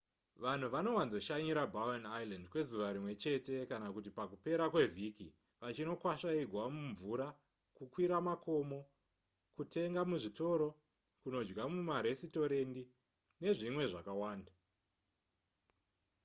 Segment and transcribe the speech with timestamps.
[0.43, 5.27] vanhu vanowanzoshanyira bowen island kwezuva rimwe chete kana kuti pakupera kwevhiki
[5.61, 7.27] vachinokwasva igwa mumvura
[7.77, 8.79] kukwira makomo
[9.55, 10.67] kutenga muzvitoro
[11.21, 12.83] kunodya mumaresitorendi
[13.41, 14.51] nezvimwe zvakawanda